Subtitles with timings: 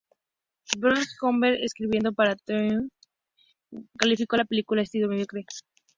[0.79, 2.71] Bosley Crowther escribiendo para "The New York
[3.77, 5.45] Times" calificó la película de "estilo mediocre.